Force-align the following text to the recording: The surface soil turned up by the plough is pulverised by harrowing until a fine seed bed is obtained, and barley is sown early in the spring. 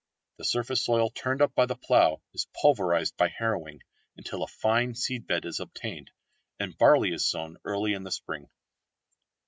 The 0.37 0.45
surface 0.45 0.83
soil 0.83 1.11
turned 1.11 1.43
up 1.43 1.53
by 1.53 1.67
the 1.67 1.75
plough 1.75 2.23
is 2.33 2.47
pulverised 2.59 3.15
by 3.17 3.27
harrowing 3.29 3.83
until 4.17 4.41
a 4.41 4.47
fine 4.47 4.95
seed 4.95 5.27
bed 5.27 5.45
is 5.45 5.59
obtained, 5.59 6.09
and 6.59 6.75
barley 6.75 7.13
is 7.13 7.29
sown 7.29 7.57
early 7.65 7.93
in 7.93 8.01
the 8.03 8.11
spring. 8.11 8.49